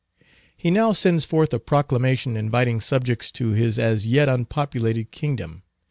[0.57, 5.61] He now sends forth a proclamation inviting subjects to his as yet unpopulated kingdom.